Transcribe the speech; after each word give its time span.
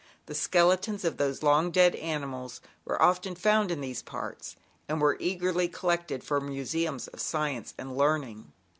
The 0.25 0.33
skeletons 0.33 1.05
of 1.05 1.17
those 1.17 1.43
long 1.43 1.69
dead 1.69 1.93
animals 1.93 2.59
were 2.85 2.99
often 2.99 3.35
found 3.35 3.69
in 3.69 3.81
these 3.81 3.99
54 4.01 4.07
ZAUBERLINDA, 4.07 4.23
THE 4.23 4.23
WISE 4.23 4.31
WITCH. 4.31 4.31
parts, 4.31 4.55
and 4.89 5.01
were 5.01 5.17
eagerly 5.19 5.67
collected 5.67 6.23
for 6.23 6.41
museums 6.41 7.07
of 7.09 7.19
science 7.21 7.75
and 7.77 7.95
learning. 7.95 8.51